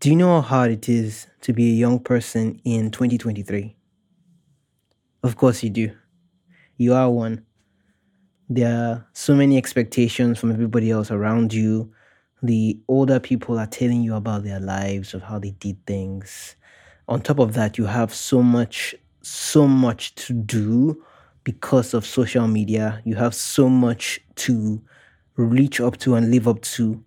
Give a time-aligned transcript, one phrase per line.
[0.00, 3.76] Do you know how hard it is to be a young person in 2023?
[5.22, 5.92] Of course you do.
[6.78, 7.44] You are one.
[8.48, 11.92] There are so many expectations from everybody else around you.
[12.42, 16.56] The older people are telling you about their lives, of how they did things.
[17.06, 21.04] On top of that, you have so much, so much to do
[21.44, 23.02] because of social media.
[23.04, 24.80] You have so much to
[25.36, 27.04] reach up to and live up to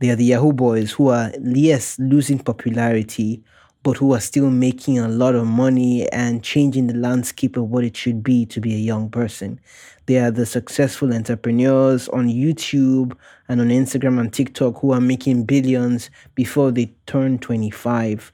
[0.00, 3.42] they are the Yahoo boys who are, yes, losing popularity,
[3.82, 7.84] but who are still making a lot of money and changing the landscape of what
[7.84, 9.58] it should be to be a young person.
[10.06, 13.16] They are the successful entrepreneurs on YouTube
[13.48, 18.32] and on Instagram and TikTok who are making billions before they turn 25.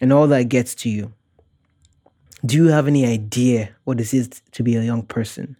[0.00, 1.12] And all that gets to you.
[2.44, 5.56] Do you have any idea what it is to be a young person?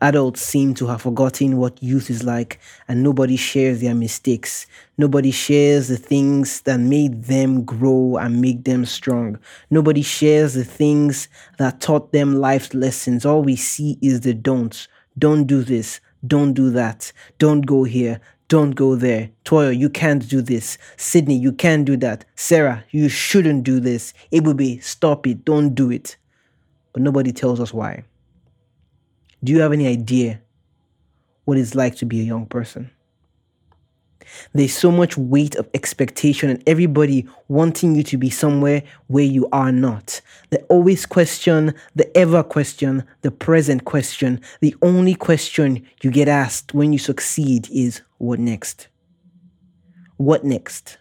[0.00, 4.66] Adults seem to have forgotten what youth is like, and nobody shares their mistakes.
[4.98, 9.38] Nobody shares the things that made them grow and make them strong.
[9.70, 13.24] Nobody shares the things that taught them life lessons.
[13.24, 14.88] All we see is the don'ts.
[15.18, 16.00] Don't do this.
[16.26, 17.12] Don't do that.
[17.38, 18.20] Don't go here.
[18.48, 19.30] Don't go there.
[19.44, 20.76] Toyo, you can't do this.
[20.96, 22.24] Sydney, you can't do that.
[22.34, 24.12] Sarah, you shouldn't do this.
[24.30, 25.44] It will be stop it.
[25.44, 26.16] Don't do it.
[26.92, 28.04] But nobody tells us why.
[29.44, 30.40] Do you have any idea
[31.44, 32.90] what it's like to be a young person?
[34.54, 39.46] There's so much weight of expectation and everybody wanting you to be somewhere where you
[39.52, 40.22] are not.
[40.48, 44.40] The always question, the ever question, the present question.
[44.60, 48.88] The only question you get asked when you succeed is what next?
[50.16, 50.96] What next?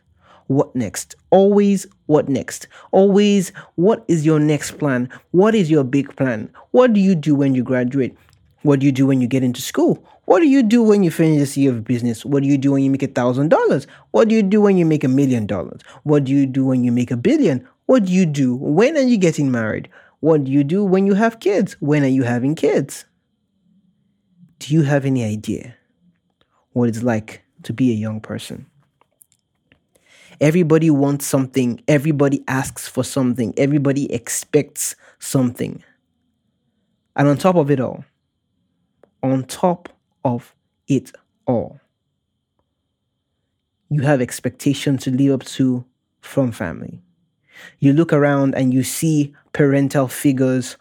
[0.47, 1.15] What next?
[1.31, 2.67] Always what next?
[2.91, 5.07] Always what is your next plan?
[5.31, 6.51] What is your big plan?
[6.71, 8.17] What do you do when you graduate?
[8.63, 10.03] What do you do when you get into school?
[10.25, 12.25] What do you do when you finish this year of business?
[12.25, 13.87] What do you do when you make a thousand dollars?
[14.11, 15.81] What do you do when you make a million dollars?
[16.03, 17.67] What do you do when you make a billion?
[17.85, 18.55] What do you do?
[18.55, 19.89] When are you getting married?
[20.21, 21.73] What do you do when you have kids?
[21.81, 23.03] When are you having kids?
[24.59, 25.75] Do you have any idea
[26.71, 28.65] what it's like to be a young person?
[30.39, 31.83] Everybody wants something.
[31.89, 33.53] Everybody asks for something.
[33.57, 35.83] Everybody expects something.
[37.17, 38.05] And on top of it all,
[39.23, 39.89] on top
[40.23, 40.53] of
[40.87, 41.11] it
[41.47, 41.79] all.
[43.89, 45.85] You have expectations to live up to
[46.21, 47.01] from family.
[47.79, 50.77] You look around and you see parental figures,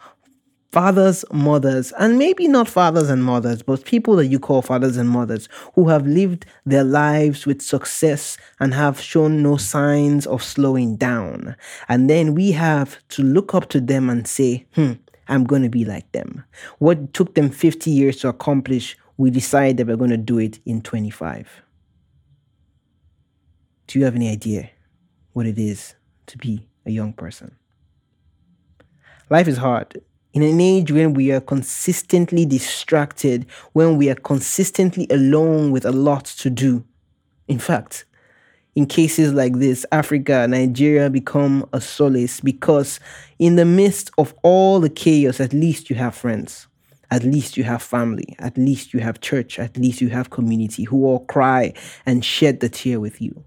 [0.71, 5.09] fathers, mothers, and maybe not fathers and mothers, but people that you call fathers and
[5.09, 10.97] mothers who have lived their lives with success and have shown no signs of slowing
[10.97, 11.55] down.
[11.89, 14.93] And then we have to look up to them and say, hmm,
[15.33, 16.45] I'm going to be like them.
[16.79, 20.61] What took them 50 years to accomplish, we decided that we're going to do it
[20.67, 21.63] in 25.
[23.87, 24.69] Do you have any idea
[25.33, 25.95] what it is
[26.27, 27.57] to be a young person?
[29.31, 30.03] Life is hard.
[30.35, 35.93] In an age when we are consistently distracted, when we are consistently alone with a
[35.93, 36.85] lot to do.
[37.49, 38.05] In fact,
[38.75, 43.01] in cases like this, Africa, Nigeria become a solace because
[43.39, 46.67] in the midst of all the chaos, at least you have friends.
[47.11, 48.35] At least you have family.
[48.39, 49.59] At least you have church.
[49.59, 51.75] At least you have community who all cry
[52.07, 53.45] and shed the tear with you.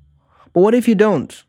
[0.53, 1.43] But what if you don't?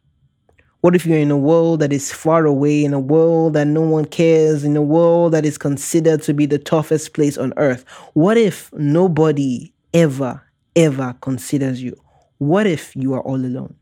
[0.81, 3.83] What if you're in a world that is far away, in a world that no
[3.83, 7.85] one cares, in a world that is considered to be the toughest place on earth?
[8.15, 10.43] What if nobody ever,
[10.75, 12.01] ever considers you?
[12.39, 13.77] What if you are all alone?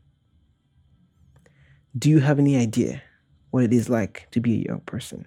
[1.97, 3.01] Do you have any idea
[3.51, 5.25] what it is like to be a young person?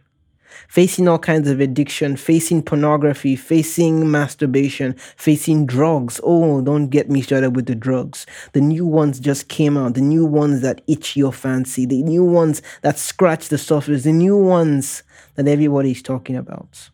[0.68, 6.20] Facing all kinds of addiction, facing pornography, facing masturbation, facing drugs.
[6.24, 8.24] Oh, don't get me started with the drugs.
[8.54, 9.92] The new ones just came out.
[9.92, 11.84] The new ones that itch your fancy.
[11.84, 14.04] The new ones that scratch the surface.
[14.04, 15.02] The new ones
[15.34, 16.90] that everybody's talking about.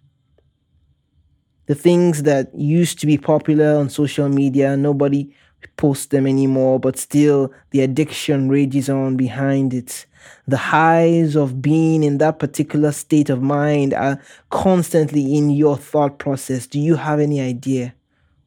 [1.67, 5.33] The things that used to be popular on social media, nobody
[5.77, 10.06] post them anymore, but still the addiction rages on behind it.
[10.47, 16.19] The highs of being in that particular state of mind are constantly in your thought
[16.19, 16.67] process.
[16.67, 17.94] Do you have any idea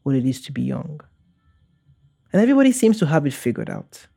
[0.03, 1.01] what it is to be young?
[2.33, 4.07] And everybody seems to have it figured out.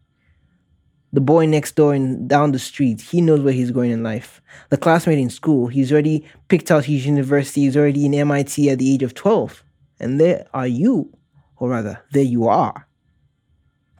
[1.13, 4.41] The boy next door and down the street, he knows where he's going in life.
[4.69, 8.79] The classmate in school, he's already picked out his university, he's already in MIT at
[8.79, 9.65] the age of 12.
[9.99, 11.13] And there are you,
[11.57, 12.87] or rather, there you are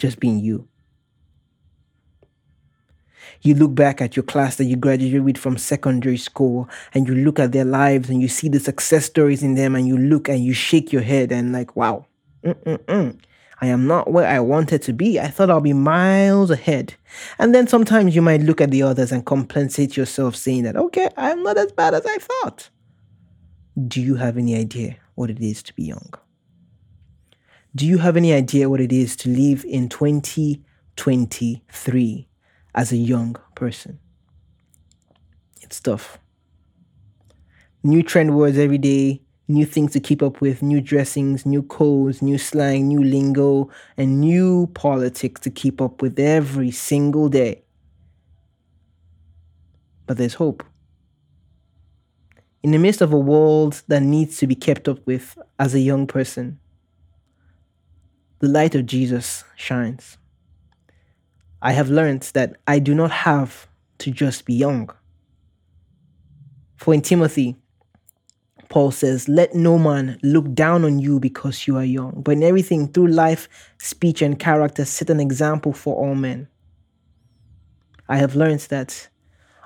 [0.01, 0.67] just being you.
[3.43, 7.15] You look back at your class that you graduated with from secondary school and you
[7.15, 10.29] look at their lives and you see the success stories in them and you look
[10.29, 12.05] and you shake your head and like, wow,
[12.45, 13.19] Mm-mm-mm.
[13.63, 15.21] I am not where I wanted to be.
[15.21, 16.95] I thought I'll be miles ahead.
[17.39, 21.11] And then sometimes you might look at the others and compensate yourself, saying that, okay,
[21.17, 22.71] I'm not as bad as I thought.
[23.87, 26.15] Do you have any idea what it is to be young?
[27.73, 32.29] Do you have any idea what it is to live in 2023
[32.75, 34.01] as a young person?
[35.61, 36.19] It's tough.
[37.85, 42.21] New trend words every day, new things to keep up with, new dressings, new codes,
[42.21, 47.63] new slang, new lingo, and new politics to keep up with every single day.
[50.07, 50.65] But there's hope.
[52.65, 55.81] In the midst of a world that needs to be kept up with as a
[55.81, 56.59] young person,
[58.41, 60.17] the light of Jesus shines.
[61.63, 64.91] I have learned that I do not have to just be young.
[66.77, 67.57] For in Timothy,
[68.71, 72.43] Paul says, Let no man look down on you because you are young, but in
[72.43, 73.47] everything through life,
[73.79, 76.49] speech, and character, set an example for all men.
[78.09, 79.10] I have learned that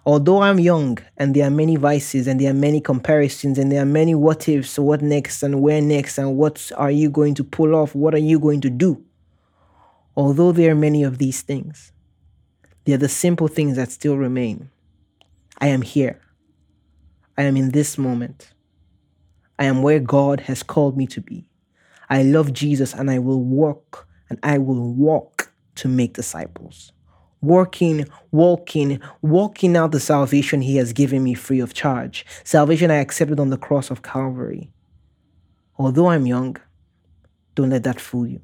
[0.06, 3.82] although I'm young and there are many vices and there are many comparisons and there
[3.82, 7.44] are many what ifs, what next and where next and what are you going to
[7.44, 9.02] pull off, what are you going to do?
[10.16, 11.92] Although there are many of these things,
[12.84, 14.70] they are the simple things that still remain.
[15.58, 16.20] I am here.
[17.36, 18.52] I am in this moment.
[19.58, 21.48] I am where God has called me to be.
[22.10, 26.92] I love Jesus and I will walk and I will walk to make disciples
[27.44, 32.24] working, walking, walking out the salvation He has given me free of charge.
[32.44, 34.70] Salvation I accepted on the cross of Calvary.
[35.76, 36.56] Although I'm young,
[37.54, 38.40] don't let that fool you.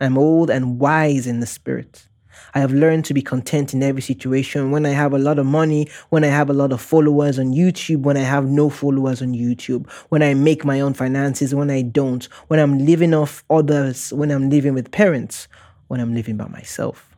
[0.00, 2.08] I'm old and wise in the Spirit.
[2.54, 4.70] I have learned to be content in every situation.
[4.70, 7.54] When I have a lot of money, when I have a lot of followers on
[7.54, 11.70] YouTube, when I have no followers on YouTube, when I make my own finances, when
[11.70, 15.48] I don't, when I'm living off others, when I'm living with parents,
[15.88, 17.15] when I'm living by myself.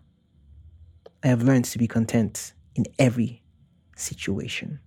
[1.23, 3.43] I have learned to be content in every
[3.97, 4.81] situation.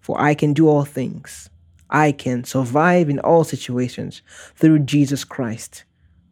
[0.00, 1.50] For I can do all things.
[1.90, 4.22] I can survive in all situations
[4.54, 5.84] through Jesus Christ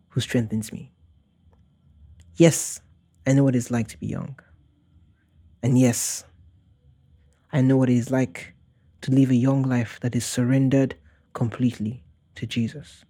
[0.09, 0.93] who strengthens me.
[2.37, 2.81] Yes,
[3.27, 4.39] I know what it's like to be young.
[5.63, 6.25] And yes,
[7.53, 8.55] I know what it is like
[9.03, 10.97] to live a young life that is surrendered
[11.35, 12.03] completely
[12.37, 13.05] to Jesus.